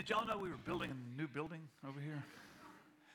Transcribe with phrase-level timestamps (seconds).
[0.00, 2.24] Did y'all know we were building a new building over here?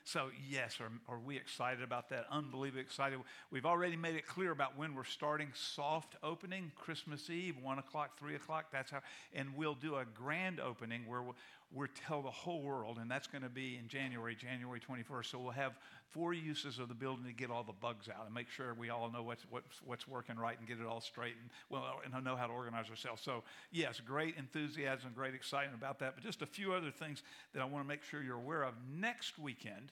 [0.03, 2.27] So, yes, are, are we excited about that?
[2.29, 3.17] Unbelievably excited.
[3.49, 8.19] We've already made it clear about when we're starting soft opening, Christmas Eve, 1 o'clock,
[8.19, 8.65] 3 o'clock.
[8.71, 8.99] That's how,
[9.33, 11.35] and we'll do a grand opening where we'll,
[11.73, 15.25] we'll tell the whole world, and that's going to be in January, January 21st.
[15.25, 15.79] So we'll have
[16.11, 18.89] four uses of the building to get all the bugs out and make sure we
[18.89, 22.23] all know what's, what's, what's working right and get it all straight and, well, and
[22.23, 23.21] know how to organize ourselves.
[23.21, 26.15] So, yes, great enthusiasm, great excitement about that.
[26.15, 28.73] But just a few other things that I want to make sure you're aware of.
[28.97, 29.91] Next weekend,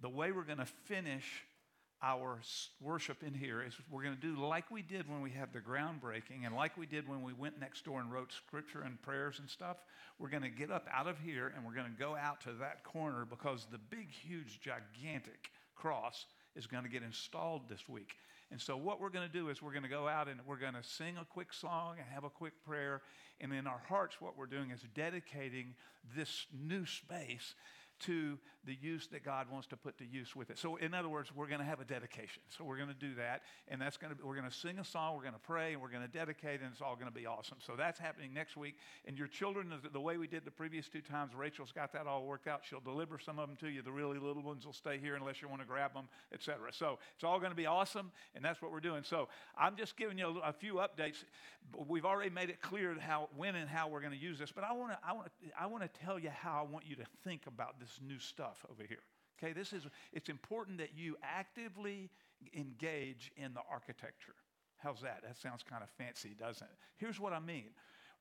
[0.00, 1.44] the way we're going to finish
[2.02, 2.40] our
[2.80, 5.60] worship in here is we're going to do like we did when we had the
[5.60, 9.38] groundbreaking and like we did when we went next door and wrote scripture and prayers
[9.38, 9.76] and stuff.
[10.18, 12.52] We're going to get up out of here and we're going to go out to
[12.60, 16.24] that corner because the big, huge, gigantic cross
[16.56, 18.14] is going to get installed this week.
[18.50, 20.56] And so, what we're going to do is we're going to go out and we're
[20.56, 23.02] going to sing a quick song and have a quick prayer.
[23.40, 25.74] And in our hearts, what we're doing is dedicating
[26.16, 27.54] this new space
[28.00, 30.58] to the use that God wants to put to use with it.
[30.58, 32.42] So, in other words, we're going to have a dedication.
[32.48, 34.84] So, we're going to do that, and that's going to we're going to sing a
[34.84, 37.14] song, we're going to pray, and we're going to dedicate, and it's all going to
[37.14, 37.58] be awesome.
[37.64, 38.76] So, that's happening next week.
[39.06, 42.24] And your children, the way we did the previous two times, Rachel's got that all
[42.24, 42.60] worked out.
[42.68, 43.82] She'll deliver some of them to you.
[43.82, 46.72] The really little ones will stay here unless you want to grab them, etc.
[46.72, 49.04] So, it's all going to be awesome, and that's what we're doing.
[49.04, 51.24] So, I'm just giving you a, a few updates.
[51.88, 54.64] We've already made it clear how when and how we're going to use this, but
[54.64, 56.96] I want to I want to I want to tell you how I want you
[56.96, 59.02] to think about this new stuff over here.
[59.42, 62.10] Okay, this is it's important that you actively
[62.54, 64.34] engage in the architecture.
[64.78, 65.22] How's that?
[65.26, 66.76] That sounds kind of fancy, doesn't it?
[66.96, 67.70] Here's what I mean.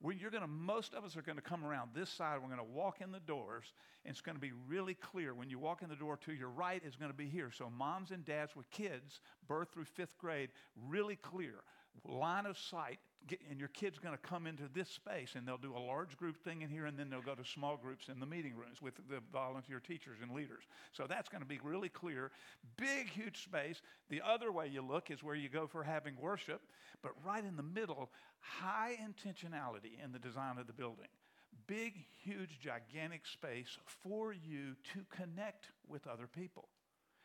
[0.02, 2.40] We, you're going to, most of us are going to come around this side.
[2.42, 3.74] We're going to walk in the doors,
[4.06, 5.34] and it's going to be really clear.
[5.34, 7.52] When you walk in the door to your right is going to be here.
[7.52, 10.50] So, moms and dads with kids, birth through fifth grade,
[10.88, 11.64] really clear
[12.06, 15.58] line of sight, get, and your kid's going to come into this space, and they'll
[15.58, 18.20] do a large group thing in here, and then they'll go to small groups in
[18.20, 20.64] the meeting rooms with the volunteer teachers and leaders.
[20.92, 22.32] So that's going to be really clear.
[22.78, 23.82] Big, huge space.
[24.10, 26.62] The other way you look is where you go for having worship,
[27.02, 31.08] but right in the middle, high intentionality in the design of the building.
[31.68, 36.70] Big, huge, gigantic space for you to connect with other people.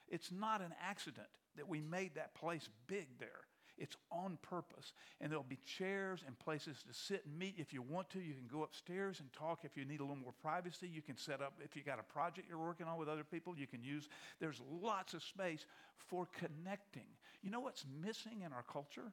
[0.09, 3.47] It's not an accident that we made that place big there.
[3.77, 4.93] It's on purpose.
[5.21, 7.55] And there'll be chairs and places to sit and meet.
[7.59, 9.61] If you want to, you can go upstairs and talk.
[9.65, 11.55] If you need a little more privacy, you can set up.
[11.63, 14.09] If you got a project you're working on with other people, you can use.
[14.41, 17.07] There's lots of space for connecting.
[17.43, 19.13] You know what's missing in our culture?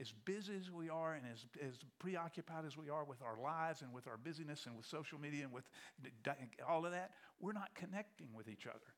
[0.00, 3.82] As busy as we are and as, as preoccupied as we are with our lives
[3.82, 5.64] and with our busyness and with social media and with
[6.66, 7.10] all of that,
[7.40, 8.94] we're not connecting with each other.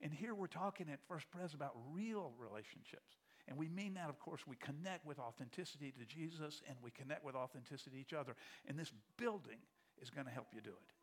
[0.00, 3.19] And here we're talking at First Pres about real relationships.
[3.50, 7.24] And we mean that, of course, we connect with authenticity to Jesus and we connect
[7.24, 8.36] with authenticity to each other.
[8.66, 9.58] And this building
[10.00, 10.94] is going to help you do it.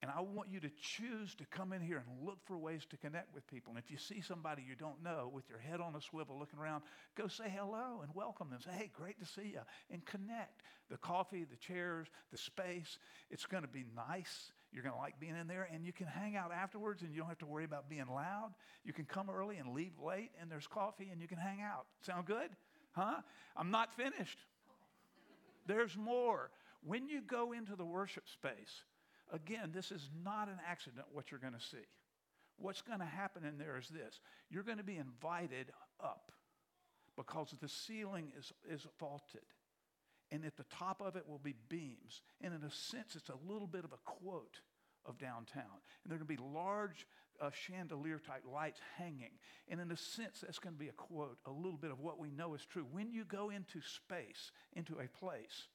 [0.00, 2.96] And I want you to choose to come in here and look for ways to
[2.96, 3.72] connect with people.
[3.72, 6.60] And if you see somebody you don't know with your head on a swivel looking
[6.60, 6.84] around,
[7.16, 8.60] go say hello and welcome them.
[8.60, 9.60] Say, hey, great to see you.
[9.90, 10.62] And connect.
[10.88, 12.96] The coffee, the chairs, the space,
[13.28, 14.52] it's going to be nice.
[14.72, 17.18] You're going to like being in there, and you can hang out afterwards, and you
[17.18, 18.50] don't have to worry about being loud.
[18.84, 21.86] You can come early and leave late, and there's coffee, and you can hang out.
[22.02, 22.50] Sound good?
[22.92, 23.22] Huh?
[23.56, 24.38] I'm not finished.
[25.66, 26.50] There's more.
[26.84, 28.84] When you go into the worship space,
[29.32, 31.86] again, this is not an accident what you're going to see.
[32.58, 35.70] What's going to happen in there is this you're going to be invited
[36.02, 36.32] up
[37.16, 39.42] because the ceiling is, is vaulted
[40.30, 42.22] and at the top of it will be beams.
[42.40, 44.60] And in a sense, it's a little bit of a quote
[45.06, 45.64] of downtown.
[46.04, 47.06] And there are going to be large
[47.40, 49.32] uh, chandelier type lights hanging.
[49.68, 52.18] And in a sense, that's going to be a quote, a little bit of what
[52.18, 52.86] we know is true.
[52.90, 55.68] When you go into space, into a place,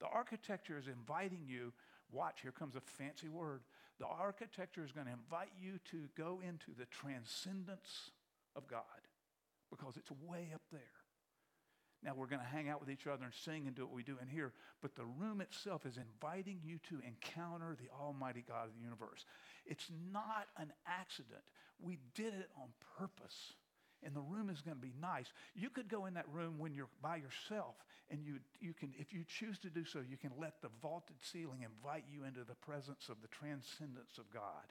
[0.00, 1.72] the architecture is inviting you.
[2.12, 3.62] Watch, here comes a fancy word.
[3.98, 8.10] The architecture is going to invite you to go into the transcendence
[8.54, 8.82] of God
[9.70, 11.05] because it's way up there.
[12.06, 14.04] Now we're going to hang out with each other and sing and do what we
[14.04, 18.68] do in here, but the room itself is inviting you to encounter the Almighty God
[18.68, 19.26] of the universe.
[19.66, 21.42] It's not an accident.
[21.80, 23.54] We did it on purpose.
[24.04, 25.26] And the room is going to be nice.
[25.56, 27.74] You could go in that room when you're by yourself,
[28.08, 31.16] and you, you can, if you choose to do so, you can let the vaulted
[31.20, 34.70] ceiling invite you into the presence of the transcendence of God.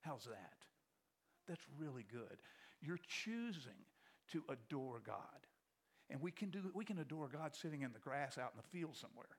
[0.00, 0.56] How's that?
[1.46, 2.38] That's really good.
[2.80, 3.84] You're choosing
[4.32, 5.18] to adore God.
[6.10, 8.78] And we can, do, we can adore God sitting in the grass out in the
[8.78, 9.36] field somewhere.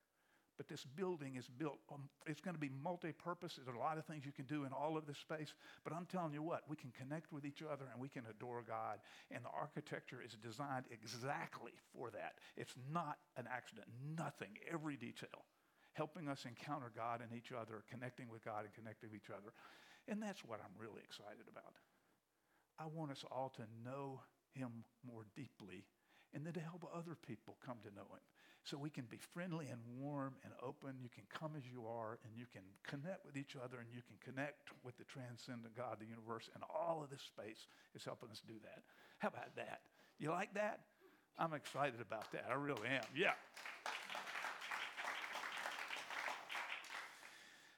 [0.57, 3.55] But this building is built, um, it's going to be multi purpose.
[3.55, 5.53] There's a lot of things you can do in all of this space.
[5.83, 8.63] But I'm telling you what, we can connect with each other and we can adore
[8.65, 8.99] God.
[9.31, 12.35] And the architecture is designed exactly for that.
[12.55, 15.45] It's not an accident, nothing, every detail
[15.95, 19.55] helping us encounter God and each other, connecting with God and connecting with each other.
[20.07, 21.73] And that's what I'm really excited about.
[22.77, 24.21] I want us all to know
[24.53, 25.85] him more deeply
[26.33, 28.23] and then to help other people come to know him.
[28.63, 30.95] So we can be friendly and warm and open.
[30.99, 34.01] You can come as you are and you can connect with each other and you
[34.01, 38.31] can connect with the transcendent God, the universe, and all of this space is helping
[38.31, 38.81] us do that.
[39.19, 39.81] How about that?
[40.17, 40.79] You like that?
[41.37, 42.45] I'm excited about that.
[42.49, 43.03] I really am.
[43.15, 43.33] Yeah.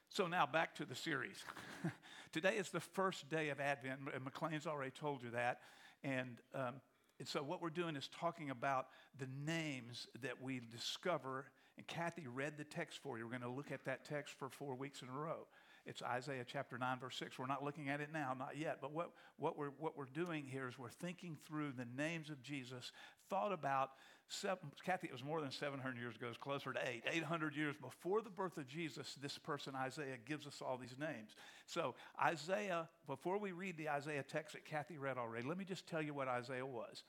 [0.08, 1.44] So now back to the series.
[2.32, 4.00] Today is the first day of Advent.
[4.14, 5.60] and McLean's already told you that.
[6.02, 6.80] And, um,
[7.18, 8.86] and so what we're doing is talking about
[9.18, 11.46] the names that we discover.
[11.76, 13.24] And Kathy read the text for you.
[13.24, 15.46] We're going to look at that text for four weeks in a row.
[15.84, 17.38] It's Isaiah chapter 9, verse 6.
[17.38, 18.78] We're not looking at it now, not yet.
[18.80, 22.42] But what, what, we're, what we're doing here is we're thinking through the names of
[22.42, 22.92] Jesus,
[23.30, 23.92] thought about
[24.28, 27.04] seven, Kathy, it was more than 700 years ago, it's closer to eight.
[27.10, 31.34] 800 years before the birth of Jesus, this person, Isaiah, gives us all these names.
[31.66, 35.86] So, Isaiah, before we read the Isaiah text that Kathy read already, let me just
[35.86, 37.02] tell you what Isaiah was.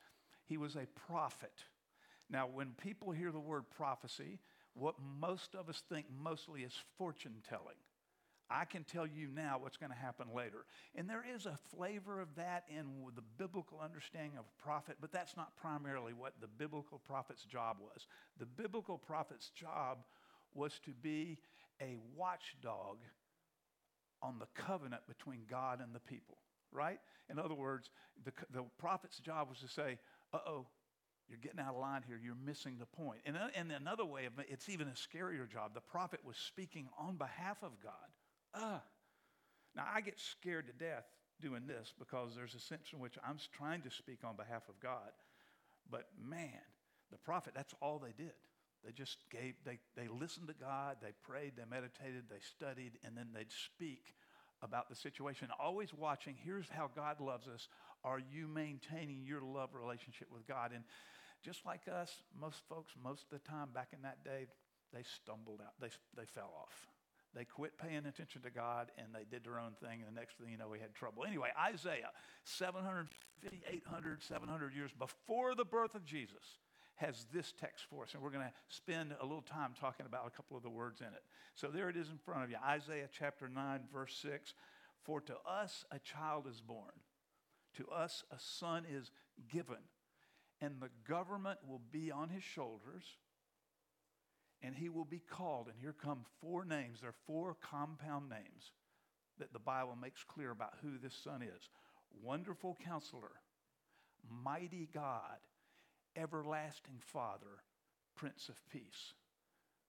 [0.46, 1.64] He was a prophet.
[2.28, 4.38] Now, when people hear the word prophecy,
[4.74, 7.76] what most of us think mostly is fortune telling.
[8.50, 10.64] I can tell you now what's going to happen later.
[10.96, 15.12] And there is a flavor of that in the biblical understanding of a prophet, but
[15.12, 18.06] that's not primarily what the biblical prophet's job was.
[18.38, 19.98] The biblical prophet's job
[20.54, 21.38] was to be
[21.80, 22.98] a watchdog
[24.22, 26.38] on the covenant between God and the people,
[26.72, 26.98] right?
[27.30, 27.90] In other words,
[28.24, 29.98] the, the prophet's job was to say,
[30.32, 30.66] uh oh,
[31.28, 32.20] you're getting out of line here.
[32.22, 33.20] You're missing the point.
[33.24, 35.74] And, uh, and another way of it's even a scarier job.
[35.74, 37.92] The prophet was speaking on behalf of God.
[38.54, 38.82] Ah.
[39.76, 41.04] Now, I get scared to death
[41.40, 44.78] doing this because there's a sense in which I'm trying to speak on behalf of
[44.80, 45.10] God.
[45.90, 46.60] But man,
[47.10, 48.34] the prophet, that's all they did.
[48.84, 53.16] They just gave, they, they listened to God, they prayed, they meditated, they studied, and
[53.16, 54.14] then they'd speak
[54.62, 55.48] about the situation.
[55.58, 57.68] Always watching, here's how God loves us.
[58.04, 60.72] Are you maintaining your love relationship with God?
[60.74, 60.84] And
[61.42, 64.46] just like us, most folks, most of the time back in that day,
[64.92, 66.89] they stumbled out, they, they fell off.
[67.34, 70.00] They quit paying attention to God and they did their own thing.
[70.00, 71.24] And the next thing you know, we had trouble.
[71.24, 72.10] Anyway, Isaiah,
[72.44, 76.58] 750, 800, 700 years before the birth of Jesus,
[77.00, 78.12] has this text for us.
[78.12, 81.00] And we're going to spend a little time talking about a couple of the words
[81.00, 81.22] in it.
[81.54, 84.54] So there it is in front of you Isaiah chapter 9, verse 6.
[85.02, 86.92] For to us a child is born,
[87.76, 89.10] to us a son is
[89.50, 89.78] given,
[90.60, 93.16] and the government will be on his shoulders
[94.62, 95.66] and he will be called.
[95.66, 97.00] And here come four names.
[97.00, 98.72] There are four compound names
[99.38, 101.68] that the Bible makes clear about who this son is
[102.22, 103.32] Wonderful Counselor,
[104.44, 105.38] Mighty God,
[106.16, 107.62] Everlasting Father,
[108.16, 109.14] Prince of Peace.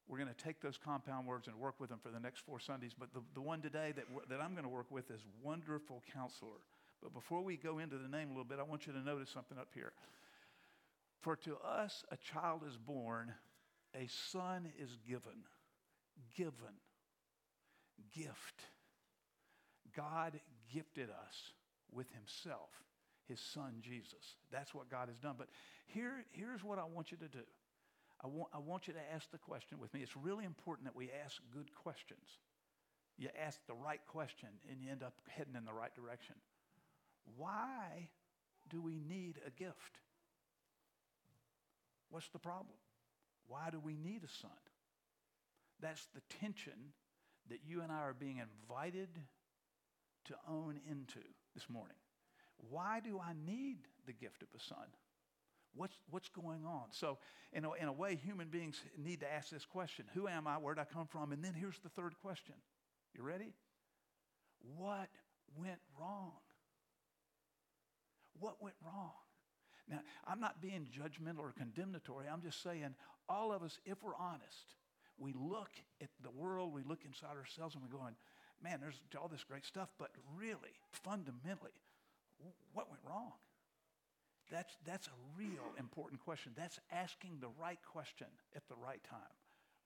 [0.07, 2.59] We're going to take those compound words and work with them for the next four
[2.59, 2.91] Sundays.
[2.97, 6.59] But the, the one today that, that I'm going to work with is Wonderful Counselor.
[7.01, 9.29] But before we go into the name a little bit, I want you to notice
[9.29, 9.93] something up here.
[11.21, 13.33] For to us a child is born
[13.95, 15.43] a son is given.
[16.35, 16.79] Given.
[18.15, 18.61] Gift.
[19.95, 20.39] God
[20.73, 21.53] gifted us
[21.91, 22.69] with himself,
[23.27, 24.35] his son Jesus.
[24.51, 25.35] That's what God has done.
[25.37, 25.49] But
[25.87, 27.43] here, here's what I want you to do.
[28.23, 30.01] I want, I want you to ask the question with me.
[30.01, 32.39] It's really important that we ask good questions.
[33.17, 36.35] You ask the right question and you end up heading in the right direction.
[37.37, 38.09] Why
[38.69, 39.99] do we need a gift?
[42.09, 42.75] What's the problem?
[43.51, 44.51] Why do we need a son?
[45.81, 46.93] That's the tension
[47.49, 49.09] that you and I are being invited
[50.25, 51.19] to own into
[51.53, 51.97] this morning.
[52.69, 54.87] Why do I need the gift of a son?
[55.73, 56.83] What's, what's going on?
[56.91, 57.17] So,
[57.51, 60.57] in a, in a way, human beings need to ask this question Who am I?
[60.57, 61.33] Where did I come from?
[61.33, 62.55] And then here's the third question.
[63.13, 63.53] You ready?
[64.77, 65.09] What
[65.57, 66.31] went wrong?
[68.39, 69.11] What went wrong?
[69.91, 72.25] Now, I'm not being judgmental or condemnatory.
[72.31, 72.95] I'm just saying,
[73.27, 74.75] all of us, if we're honest,
[75.19, 75.71] we look
[76.01, 78.15] at the world, we look inside ourselves, and we're going,
[78.63, 81.75] man, there's all this great stuff, but really, fundamentally,
[82.73, 83.33] what went wrong?
[84.49, 86.53] That's, that's a real important question.
[86.57, 89.19] That's asking the right question at the right time.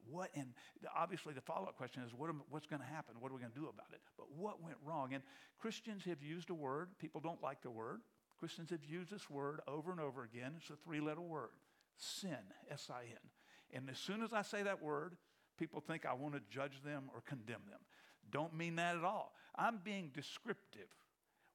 [0.09, 0.53] What, and
[0.95, 3.15] obviously the follow-up question is, what, am, what's going to happen?
[3.19, 4.01] What are we going to do about it?
[4.17, 5.13] But what went wrong?
[5.13, 5.23] And
[5.59, 6.89] Christians have used a word.
[6.99, 8.01] People don't like the word.
[8.39, 10.53] Christians have used this word over and over again.
[10.57, 11.49] It's a three letter word
[11.97, 12.37] sin,
[12.69, 13.29] S I N.
[13.73, 15.15] And as soon as I say that word,
[15.57, 17.79] people think I want to judge them or condemn them.
[18.31, 19.33] Don't mean that at all.
[19.55, 20.89] I'm being descriptive.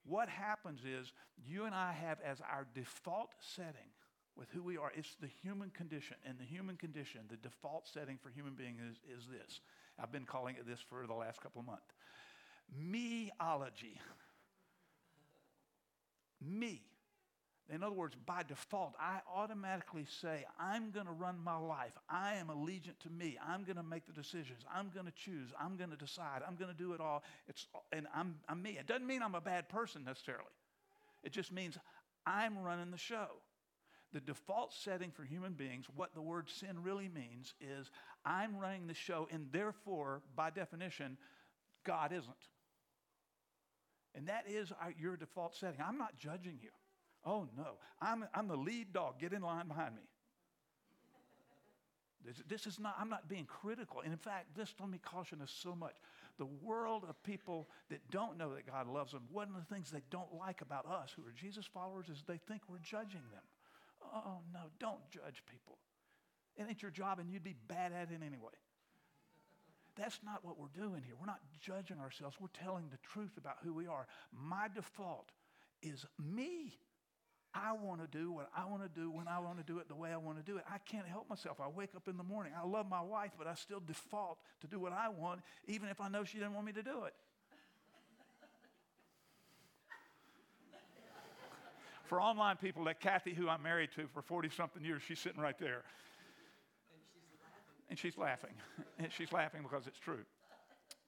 [0.07, 3.91] What happens is you and I have as our default setting,
[4.37, 4.93] with who we are.
[4.97, 6.17] It's the human condition.
[6.25, 9.61] And the human condition, the default setting for human beings is, is this.
[10.03, 11.93] I've been calling it this for the last couple of months.
[12.75, 13.99] Meology.
[16.41, 16.83] Me.
[17.73, 21.93] In other words, by default, I automatically say, I'm going to run my life.
[22.09, 23.39] I am allegiant to me.
[23.47, 24.65] I'm going to make the decisions.
[24.75, 25.51] I'm going to choose.
[25.61, 26.43] I'm going to decide.
[26.47, 27.23] I'm going to do it all.
[27.47, 28.77] It's, and I'm, I'm me.
[28.79, 30.51] It doesn't mean I'm a bad person necessarily.
[31.23, 31.79] It just means
[32.27, 33.29] I'm running the show.
[34.13, 37.93] The default setting for human beings, what the word sin really means, is
[38.25, 41.17] I'm running the show, and therefore, by definition,
[41.85, 42.35] God isn't.
[44.15, 45.81] And that is our, your default setting.
[45.85, 46.71] I'm not judging you.
[47.25, 47.75] Oh, no.
[48.01, 49.21] I'm, I'm the lead dog.
[49.21, 50.03] Get in line behind me.
[52.25, 54.01] This, this, is not, I'm not being critical.
[54.01, 55.95] And in fact, this, let me caution us so much.
[56.39, 59.91] The world of people that don't know that God loves them, one of the things
[59.91, 63.43] they don't like about us who are Jesus followers is they think we're judging them.
[64.15, 65.79] Oh, no, don't judge people.
[66.57, 68.53] It ain't your job, and you'd be bad at it anyway.
[69.97, 71.15] That's not what we're doing here.
[71.19, 72.37] We're not judging ourselves.
[72.41, 74.07] We're telling the truth about who we are.
[74.33, 75.31] My default
[75.83, 76.79] is me.
[77.53, 79.89] I want to do what I want to do when I want to do it
[79.89, 80.65] the way I want to do it.
[80.71, 81.59] I can't help myself.
[81.61, 82.53] I wake up in the morning.
[82.57, 86.01] I love my wife, but I still default to do what I want, even if
[86.01, 87.15] I know she didn't want me to do it.
[92.11, 95.41] for online people, that Kathy, who I'm married to for 40 something years, she's sitting
[95.41, 95.85] right there.
[97.91, 98.55] And she's laughing.
[98.99, 100.25] And she's laughing because it's true.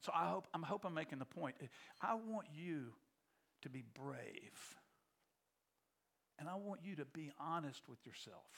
[0.01, 1.55] So I hope, I'm hope I'm making the point.
[2.01, 2.87] I want you
[3.63, 4.77] to be brave.
[6.39, 8.49] And I want you to be honest with yourself.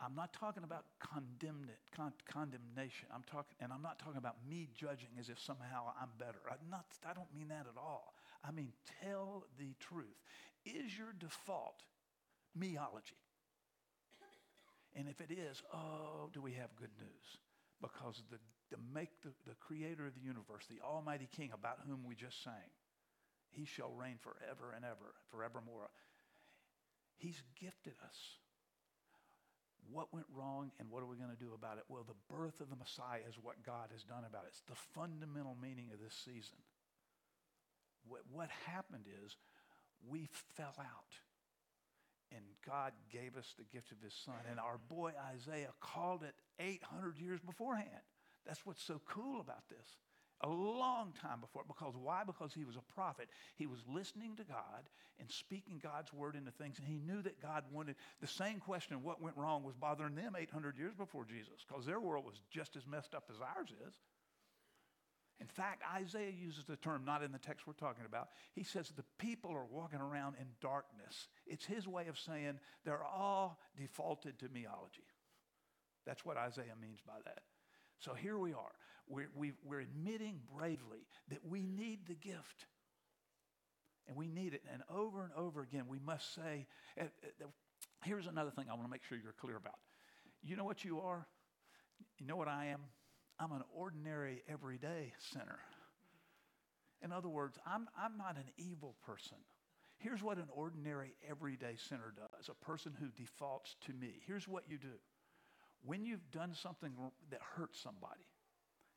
[0.00, 3.06] I'm not talking about condemn, con, condemnation.
[3.14, 6.40] I'm talking, and I'm not talking about me judging as if somehow I'm better.
[6.50, 8.14] I'm not, I don't mean that at all.
[8.44, 10.18] I mean, tell the truth.
[10.66, 11.84] Is your default
[12.58, 13.21] meology?
[14.94, 17.26] And if it is, oh, do we have good news?
[17.80, 18.38] Because the,
[18.70, 22.42] the make the, the creator of the universe, the Almighty King, about whom we just
[22.44, 22.70] sang,
[23.50, 25.90] he shall reign forever and ever, forevermore.
[27.16, 28.18] He's gifted us.
[29.90, 31.84] What went wrong and what are we going to do about it?
[31.88, 34.54] Well, the birth of the Messiah is what God has done about it.
[34.54, 36.60] It's the fundamental meaning of this season.
[38.06, 39.36] What, what happened is
[40.08, 41.12] we fell out.
[42.34, 44.34] And God gave us the gift of his son.
[44.50, 47.88] And our boy Isaiah called it 800 years beforehand.
[48.46, 49.96] That's what's so cool about this.
[50.44, 51.62] A long time before.
[51.66, 52.22] Because why?
[52.26, 53.28] Because he was a prophet.
[53.54, 54.88] He was listening to God
[55.20, 56.78] and speaking God's word into things.
[56.78, 60.34] And he knew that God wanted the same question what went wrong was bothering them
[60.36, 61.64] 800 years before Jesus.
[61.66, 63.94] Because their world was just as messed up as ours is.
[65.42, 68.28] In fact, Isaiah uses the term, not in the text we're talking about.
[68.54, 71.26] He says the people are walking around in darkness.
[71.48, 75.10] It's his way of saying they're all defaulted to meology.
[76.06, 77.40] That's what Isaiah means by that.
[77.98, 78.70] So here we are.
[79.08, 82.66] We're, we, are admitting bravely that we need the gift.
[84.06, 84.62] And we need it.
[84.72, 86.68] And over and over again, we must say,
[87.00, 87.04] uh,
[87.42, 87.46] uh,
[88.04, 89.78] here's another thing I want to make sure you're clear about.
[90.40, 91.26] You know what you are?
[92.18, 92.82] You know what I am?
[93.42, 95.58] I'm an ordinary, everyday sinner.
[97.02, 99.38] In other words, I'm, I'm not an evil person.
[99.98, 104.20] Here's what an ordinary, everyday sinner does a person who defaults to me.
[104.28, 104.94] Here's what you do.
[105.84, 106.92] When you've done something
[107.30, 108.28] that hurts somebody,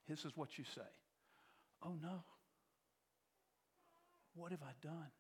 [0.08, 0.82] this is what you say
[1.84, 2.24] Oh no,
[4.36, 5.12] what have I done?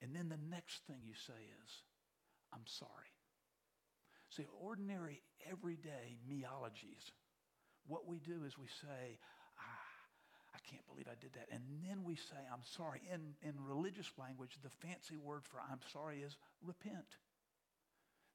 [0.00, 1.32] And then the next thing you say
[1.64, 1.70] is,
[2.52, 2.90] I'm sorry.
[4.30, 7.10] See, ordinary, everyday meologies
[7.86, 9.18] what we do is we say,
[9.58, 11.48] ah, I can't believe I did that.
[11.50, 13.02] And then we say, I'm sorry.
[13.12, 17.18] In, in religious language, the fancy word for I'm sorry is repent.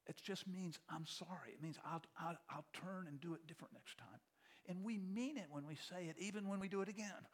[0.06, 1.52] It just means I'm sorry.
[1.54, 4.20] It means I'll, I'll, I'll turn and do it different next time.
[4.68, 7.26] And we mean it when we say it, even when we do it again.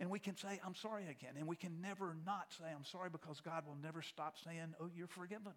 [0.00, 1.34] And we can say, I'm sorry again.
[1.36, 4.88] And we can never not say, I'm sorry because God will never stop saying, Oh,
[4.94, 5.52] you're forgiven.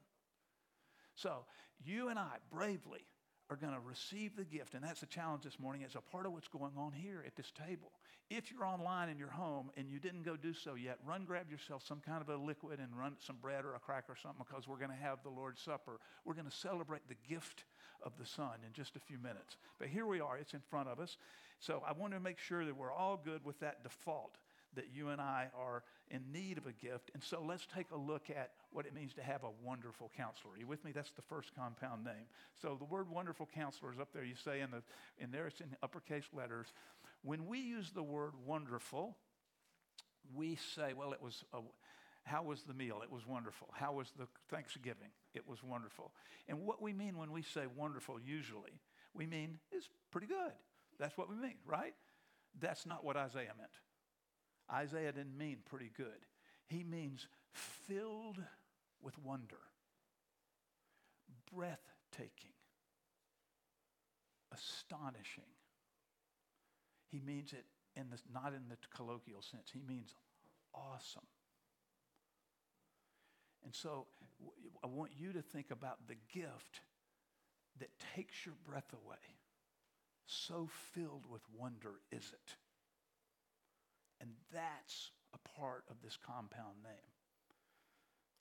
[1.15, 1.45] So
[1.83, 3.05] you and I bravely
[3.51, 4.74] are going to receive the gift.
[4.74, 5.81] And that's the challenge this morning.
[5.81, 7.91] It's a part of what's going on here at this table.
[8.29, 11.51] If you're online in your home and you didn't go do so yet, run grab
[11.51, 14.46] yourself some kind of a liquid and run some bread or a cracker or something
[14.48, 16.00] because we're going to have the Lord's Supper.
[16.24, 17.65] We're going to celebrate the gift
[18.03, 19.58] of the Son in just a few minutes.
[19.77, 21.17] But here we are, it's in front of us.
[21.60, 24.38] So I want to make sure that we're all good with that default
[24.75, 27.12] that you and I are in need of a gift.
[27.13, 30.54] And so let's take a look at what it means to have a wonderful counselor.
[30.54, 30.92] Are you with me?
[30.92, 32.25] That's the first compound name.
[32.62, 34.24] So the word wonderful counselor is up there.
[34.24, 34.82] You say in, the,
[35.18, 36.68] in there, it's in uppercase letters.
[37.24, 39.18] When we use the word wonderful,
[40.34, 41.60] we say, well, it was, a,
[42.24, 43.01] How was the meal?
[43.04, 43.68] It was wonderful.
[43.74, 45.10] How was the Thanksgiving?
[45.34, 46.12] It was wonderful.
[46.48, 48.80] And what we mean when we say wonderful, usually,
[49.13, 50.54] we mean it's pretty good.
[51.00, 51.94] That's what we mean, right?
[52.60, 53.72] That's not what Isaiah meant.
[54.72, 56.25] Isaiah didn't mean pretty good.
[56.68, 58.38] He means filled
[59.03, 59.60] with wonder,
[61.53, 62.55] breathtaking,
[64.53, 65.43] astonishing.
[67.12, 67.65] He means it
[67.96, 69.70] in the, not in the colloquial sense.
[69.74, 70.13] He means
[70.74, 71.27] awesome.
[73.63, 74.08] And so
[74.84, 76.81] I want you to think about the gift
[77.79, 79.17] that takes your breath away.
[80.25, 82.55] So filled with wonder is it.
[84.20, 87.11] And that's a part of this compound name.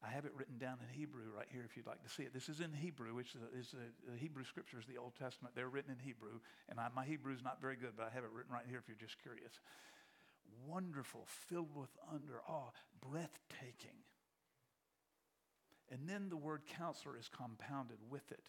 [0.03, 2.33] I have it written down in Hebrew right here if you'd like to see it.
[2.33, 5.55] This is in Hebrew, which is, the Hebrew scriptures, the Old Testament.
[5.55, 6.41] They're written in Hebrew,
[6.71, 8.79] and I, my Hebrew is not very good, but I have it written right here
[8.79, 9.61] if you're just curious.
[10.67, 12.71] Wonderful, filled with under awe,
[13.07, 14.01] breathtaking.
[15.91, 18.45] And then the word counselor is compounded with it.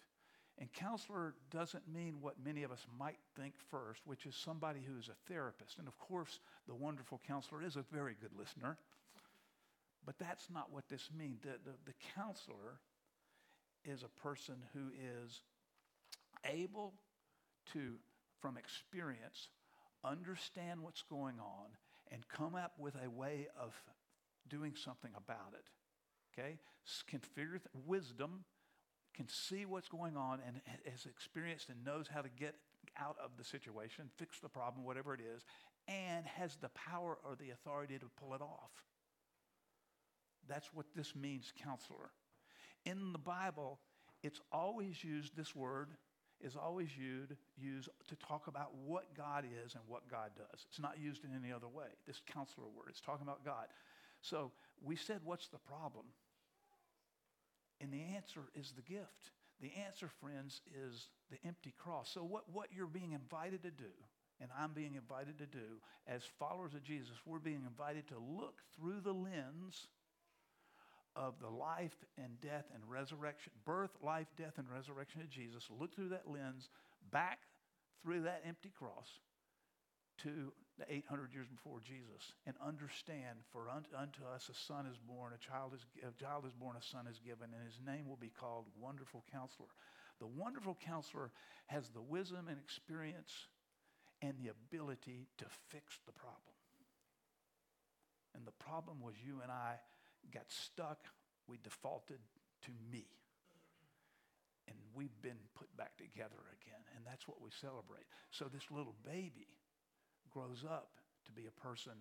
[0.58, 4.98] And counselor doesn't mean what many of us might think first, which is somebody who
[4.98, 5.78] is a therapist.
[5.78, 8.78] And of course, the wonderful counselor is a very good listener.
[10.04, 11.40] But that's not what this means.
[11.42, 12.80] The, the, the counselor
[13.84, 15.42] is a person who is
[16.44, 16.94] able
[17.72, 17.94] to,
[18.40, 19.48] from experience,
[20.04, 21.66] understand what's going on
[22.10, 23.72] and come up with a way of
[24.48, 25.64] doing something about it.
[26.32, 26.58] Okay?
[27.06, 28.44] Can figure th- wisdom,
[29.14, 32.56] can see what's going on and has experienced and knows how to get
[32.98, 35.42] out of the situation, fix the problem, whatever it is,
[35.88, 38.70] and has the power or the authority to pull it off.
[40.48, 42.10] That's what this means, counselor.
[42.84, 43.78] In the Bible,
[44.22, 45.90] it's always used, this word
[46.40, 50.66] is always used, used to talk about what God is and what God does.
[50.68, 51.86] It's not used in any other way.
[52.06, 53.66] This counselor word, it's talking about God.
[54.20, 54.50] So
[54.82, 56.06] we said, what's the problem?
[57.80, 59.30] And the answer is the gift.
[59.60, 62.10] The answer, friends, is the empty cross.
[62.12, 63.92] So, what, what you're being invited to do,
[64.40, 65.78] and I'm being invited to do,
[66.08, 69.86] as followers of Jesus, we're being invited to look through the lens
[71.14, 75.94] of the life and death and resurrection, birth, life, death, and resurrection of Jesus, look
[75.94, 76.70] through that lens
[77.10, 77.40] back
[78.02, 79.20] through that empty cross
[80.18, 85.32] to the 800 years before Jesus and understand for unto, us a son is born,
[85.34, 88.16] a child is, a child is born, a son is given, and his name will
[88.16, 89.68] be called Wonderful Counselor.
[90.20, 91.30] The Wonderful Counselor
[91.66, 93.32] has the wisdom and experience
[94.22, 96.56] and the ability to fix the problem.
[98.34, 99.74] And the problem was you and I
[100.30, 101.08] got stuck,
[101.46, 102.20] we defaulted
[102.62, 103.06] to me.
[104.68, 106.80] And we've been put back together again.
[106.96, 108.06] And that's what we celebrate.
[108.30, 109.58] So this little baby
[110.30, 110.90] grows up
[111.26, 111.92] to be a person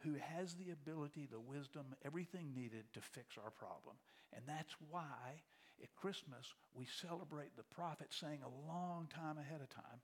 [0.00, 3.94] who has the ability, the wisdom, everything needed to fix our problem.
[4.34, 5.38] And that's why
[5.80, 10.02] at Christmas we celebrate the prophet saying a long time ahead of time,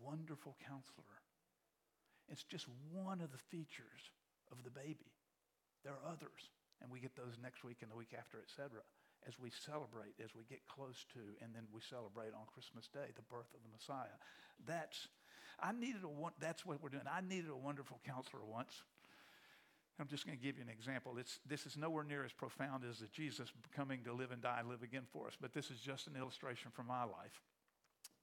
[0.00, 1.20] Wonderful counselor.
[2.28, 4.10] It's just one of the features
[4.50, 5.12] of the baby.
[5.84, 6.48] There are others
[6.80, 8.80] and we get those next week and the week after, etc.
[9.28, 13.12] As we celebrate, as we get close to, and then we celebrate on Christmas Day
[13.14, 14.16] the birth of the Messiah.
[14.64, 15.08] That's
[15.60, 17.04] I needed a that's what we're doing.
[17.04, 18.82] I needed a wonderful counselor once.
[20.00, 21.16] I'm just going to give you an example.
[21.18, 24.56] It's, this is nowhere near as profound as the Jesus coming to live and die
[24.60, 27.42] and live again for us, but this is just an illustration from my life.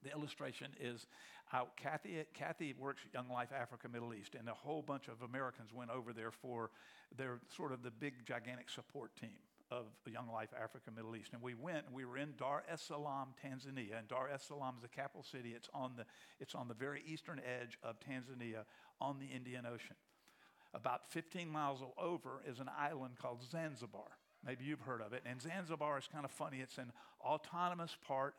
[0.04, 1.08] The illustration is
[1.54, 5.74] uh, Kathy, Kathy works Young Life Africa Middle East, and a whole bunch of Americans
[5.74, 6.72] went over there for
[7.16, 9.38] their sort of the big, gigantic support team
[9.72, 11.34] of Young Life Africa Middle East.
[11.34, 14.00] And we went, we were in Dar es Salaam, Tanzania.
[14.00, 15.54] And Dar es Salaam is the capital city.
[15.56, 16.06] It's on the,
[16.40, 18.64] it's on the very eastern edge of Tanzania
[19.02, 19.96] on the Indian Ocean.
[20.74, 24.18] About 15 miles over is an island called Zanzibar.
[24.46, 25.24] Maybe you've heard of it.
[25.26, 26.60] And Zanzibar is kind of funny.
[26.62, 28.36] It's an autonomous part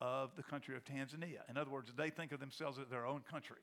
[0.00, 1.40] of the country of Tanzania.
[1.48, 3.56] In other words, they think of themselves as their own country,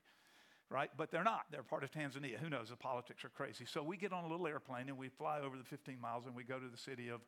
[0.70, 0.90] right?
[0.98, 1.46] But they're not.
[1.52, 2.38] They're part of Tanzania.
[2.38, 2.70] Who knows?
[2.70, 3.66] The politics are crazy.
[3.66, 6.36] So we get on a little airplane and we fly over the 15 miles and
[6.36, 7.22] we go to the city of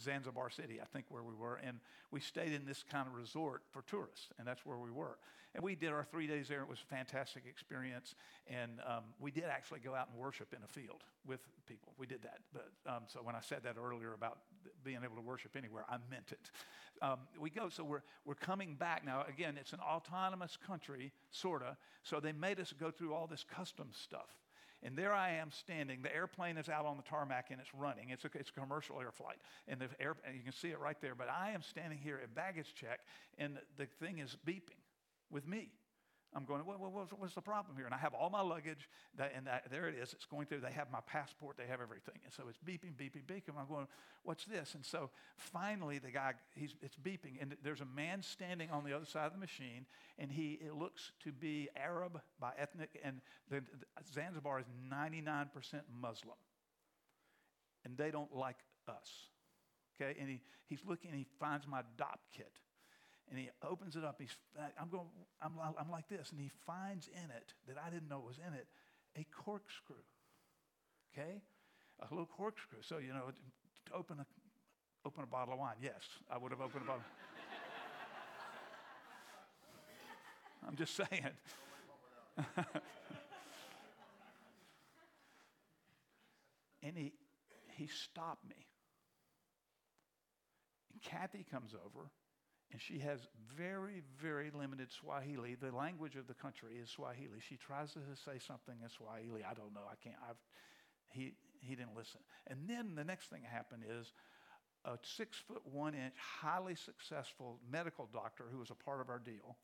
[0.00, 1.60] Zanzibar City, I think, where we were.
[1.64, 1.78] And
[2.10, 5.18] we stayed in this kind of resort for tourists, and that's where we were.
[5.54, 6.62] And we did our three days there.
[6.62, 8.16] It was a fantastic experience.
[8.48, 11.92] And um, we did actually go out and worship in a field with people.
[11.96, 12.38] We did that.
[12.52, 14.38] But um, so when I said that earlier about
[14.82, 16.50] being able to worship anywhere, I meant it
[17.02, 17.68] um, we go.
[17.68, 19.04] So we're, we're coming back.
[19.04, 21.76] Now, again, it's an autonomous country, sort of.
[22.02, 24.28] So they made us go through all this customs stuff.
[24.84, 26.02] And there I am standing.
[26.02, 28.10] The airplane is out on the tarmac and it's running.
[28.10, 29.38] It's a, it's a commercial air flight.
[29.66, 31.14] And, the air, and you can see it right there.
[31.14, 33.00] But I am standing here at baggage check
[33.38, 34.82] and the thing is beeping
[35.30, 35.70] with me.
[36.36, 37.86] I'm going, well, what's, what's the problem here?
[37.86, 40.12] And I have all my luggage, that, and that, there it is.
[40.12, 40.60] It's going through.
[40.60, 41.56] They have my passport.
[41.56, 42.16] They have everything.
[42.24, 43.56] And so it's beeping, beeping, beeping.
[43.56, 43.86] I'm going,
[44.24, 44.74] what's this?
[44.74, 48.92] And so finally, the guy, he's, it's beeping, and there's a man standing on the
[48.92, 49.86] other side of the machine,
[50.18, 55.46] and he it looks to be Arab by ethnic, and the, the, Zanzibar is 99%
[56.00, 56.36] Muslim,
[57.84, 59.28] and they don't like us.
[60.00, 62.50] Okay, and he, he's looking, and he finds my Dopp kit
[63.30, 64.16] and he opens it up.
[64.20, 64.36] He's,
[64.80, 65.06] I'm going,
[65.42, 68.54] I'm, I'm like this, and he finds in it that I didn't know was in
[68.54, 68.66] it
[69.16, 69.96] a corkscrew.
[71.12, 71.42] Okay,
[72.00, 72.78] a little corkscrew.
[72.82, 73.32] So you know,
[73.86, 74.26] to open a
[75.06, 75.76] open a bottle of wine.
[75.82, 77.02] Yes, I would have opened a bottle.
[80.66, 81.28] I'm just saying.
[86.82, 87.12] and he
[87.76, 88.66] he stopped me.
[90.92, 92.10] And Kathy comes over
[92.74, 93.20] and she has
[93.56, 95.54] very, very limited Swahili.
[95.54, 97.38] The language of the country is Swahili.
[97.38, 99.44] She tries to say something in Swahili.
[99.48, 99.86] I don't know.
[99.88, 100.16] I can't.
[100.28, 100.42] I've,
[101.12, 102.18] he, he didn't listen.
[102.48, 104.12] And then the next thing that happened is
[104.84, 109.20] a six foot one inch, highly successful medical doctor who was a part of our
[109.20, 109.56] deal.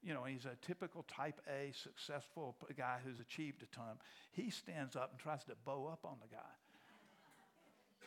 [0.00, 3.96] You know, he's a typical type A successful guy who's achieved a ton.
[4.30, 6.52] He stands up and tries to bow up on the guy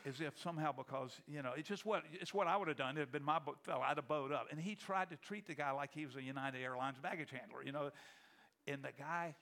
[0.08, 2.96] as if somehow because you know it's just what it's what I would have done.
[2.96, 3.82] It had been my fellow.
[3.82, 6.22] I'd have bowed up, and he tried to treat the guy like he was a
[6.22, 7.62] United Airlines baggage handler.
[7.64, 7.90] You know,
[8.66, 9.34] and the guy,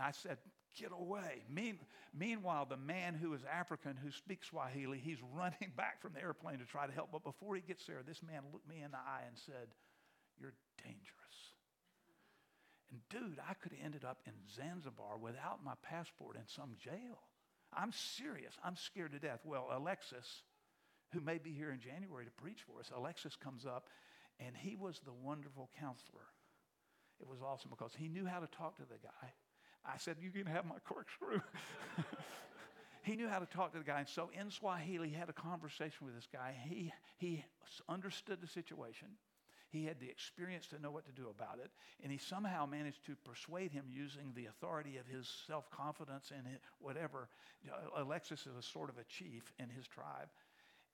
[0.00, 0.38] I said,
[0.76, 1.78] "Get away!" Mean,
[2.12, 6.58] meanwhile, the man who is African who speaks Swahili, he's running back from the airplane
[6.58, 7.10] to try to help.
[7.12, 9.68] But before he gets there, this man looked me in the eye and said,
[10.40, 11.14] "You're dangerous."
[12.90, 17.20] And dude, I could have ended up in Zanzibar without my passport in some jail.
[17.76, 18.54] I'm serious.
[18.64, 19.40] I'm scared to death.
[19.44, 20.42] Well, Alexis,
[21.12, 23.88] who may be here in January to preach for us, Alexis comes up,
[24.40, 26.26] and he was the wonderful counselor.
[27.20, 29.32] It was awesome because he knew how to talk to the guy.
[29.84, 31.40] I said, You can have my corkscrew.
[33.02, 34.00] he knew how to talk to the guy.
[34.00, 36.54] And so in Swahili, he had a conversation with this guy.
[36.68, 37.44] He, he
[37.88, 39.08] understood the situation.
[39.70, 41.70] He had the experience to know what to do about it,
[42.02, 46.46] and he somehow managed to persuade him using the authority of his self confidence and
[46.78, 47.28] whatever.
[47.96, 50.28] Alexis is a sort of a chief in his tribe.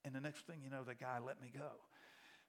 [0.05, 1.71] And the next thing you know, the guy let me go.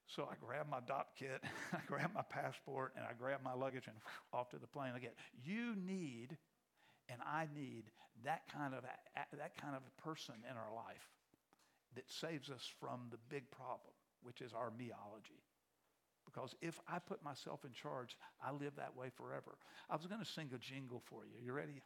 [0.07, 3.87] So I grabbed my Dopp kit, I grabbed my passport, and I grabbed my luggage
[3.87, 3.95] and
[4.33, 5.13] off to the plane again.
[5.43, 6.37] You need,
[7.09, 7.85] and I need,
[8.23, 8.83] that kind of,
[9.15, 11.09] that kind of person in our life
[11.95, 15.41] that saves us from the big problem, which is our meology.
[16.35, 19.55] Because if I put myself in charge, I live that way forever.
[19.89, 21.45] I was going to sing a jingle for you.
[21.45, 21.81] You ready?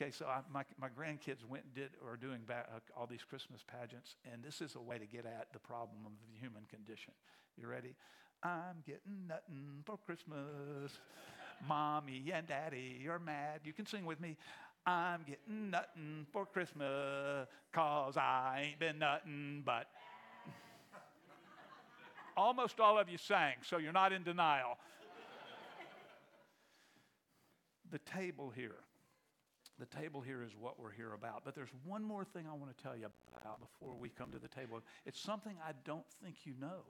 [0.00, 3.60] Okay, so I, my, my grandkids went and did, or doing uh, all these Christmas
[3.62, 7.12] pageants, and this is a way to get at the problem of the human condition.
[7.60, 7.94] You ready?
[8.42, 10.98] I'm getting nothing for Christmas.
[11.68, 13.60] Mommy and daddy are mad.
[13.64, 14.38] You can sing with me.
[14.86, 19.88] I'm getting nothing for Christmas, cause I ain't been nothing but
[22.36, 24.78] Almost all of you sang, so you're not in denial.
[27.90, 28.76] the table here.
[29.78, 31.42] The table here is what we're here about.
[31.44, 33.06] But there's one more thing I want to tell you
[33.40, 34.80] about before we come to the table.
[35.06, 36.84] It's something I don't think you know.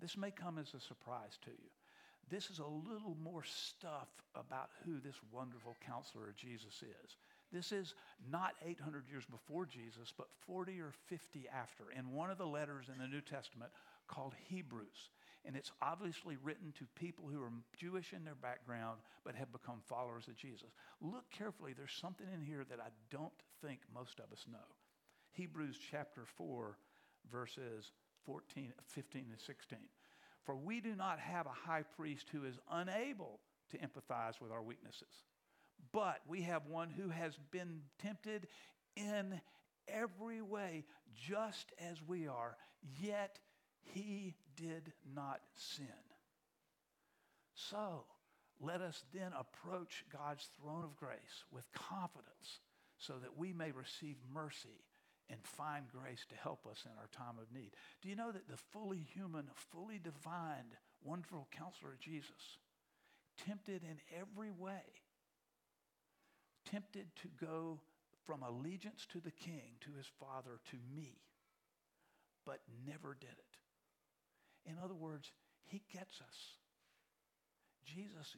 [0.00, 1.70] This may come as a surprise to you.
[2.30, 7.16] This is a little more stuff about who this wonderful counselor Jesus is.
[7.50, 7.94] This is
[8.30, 11.84] not 800 years before Jesus, but 40 or 50 after.
[11.98, 13.70] In one of the letters in the New Testament,
[14.08, 15.10] called Hebrews.
[15.44, 19.80] And it's obviously written to people who are Jewish in their background but have become
[19.86, 20.70] followers of Jesus.
[21.00, 24.58] Look carefully, there's something in here that I don't think most of us know.
[25.32, 26.76] Hebrews chapter 4,
[27.30, 27.92] verses
[28.26, 29.78] 14, 15, and 16.
[30.44, 33.40] For we do not have a high priest who is unable
[33.70, 35.24] to empathize with our weaknesses,
[35.92, 38.48] but we have one who has been tempted
[38.96, 39.40] in
[39.86, 42.56] every way, just as we are,
[43.00, 43.38] yet
[43.94, 45.86] he did not sin.
[47.54, 48.04] So
[48.60, 52.60] let us then approach God's throne of grace with confidence
[52.98, 54.84] so that we may receive mercy
[55.30, 57.72] and find grace to help us in our time of need.
[58.02, 60.64] Do you know that the fully human, fully divine,
[61.04, 62.58] wonderful counselor Jesus,
[63.46, 64.82] tempted in every way,
[66.70, 67.80] tempted to go
[68.26, 71.18] from allegiance to the king, to his father, to me,
[72.44, 73.58] but never did it.
[74.68, 75.32] In other words,
[75.64, 76.36] he gets us.
[77.84, 78.36] Jesus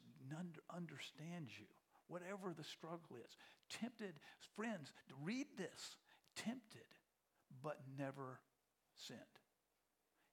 [0.73, 1.67] understands you,
[2.07, 3.35] whatever the struggle is.
[3.69, 4.13] Tempted,
[4.55, 5.97] friends, read this.
[6.35, 6.87] Tempted,
[7.61, 8.39] but never
[8.95, 9.19] sinned.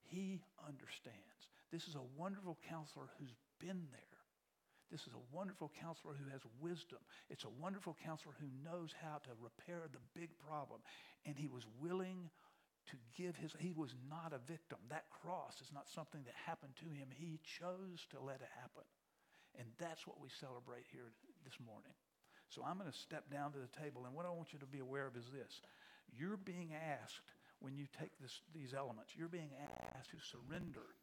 [0.04, 1.50] He understands.
[1.72, 4.18] This is a wonderful counselor who's been there.
[4.90, 6.98] This is a wonderful counselor who has wisdom.
[7.28, 10.80] It's a wonderful counselor who knows how to repair the big problem.
[11.26, 12.30] And he was willing
[12.90, 14.78] to give his, he was not a victim.
[14.88, 17.08] That cross is not something that happened to him.
[17.12, 18.84] He chose to let it happen.
[19.58, 21.12] And that's what we celebrate here
[21.44, 21.92] this morning.
[22.48, 24.06] So I'm going to step down to the table.
[24.06, 25.60] And what I want you to be aware of is this
[26.16, 29.52] you're being asked, when you take this, these elements, you're being
[29.96, 30.94] asked to surrender.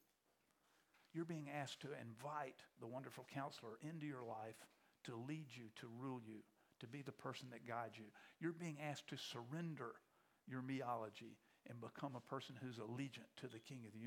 [1.13, 4.59] You're being asked to invite the wonderful counselor into your life
[5.05, 6.43] to lead you, to rule you,
[6.79, 8.05] to be the person that guides you.
[8.39, 9.95] You're being asked to surrender
[10.47, 11.37] your meology
[11.69, 14.03] and become a person who's allegiant to the King of the.